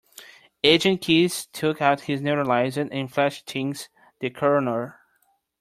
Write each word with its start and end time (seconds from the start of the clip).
Agent 0.63 0.99
Keys 1.01 1.45
took 1.45 1.79
out 1.79 2.01
his 2.01 2.21
neuralizer 2.21 2.89
and 2.91 3.13
flashy-thinged 3.13 3.87
the 4.17 4.31
coroner. 4.31 4.99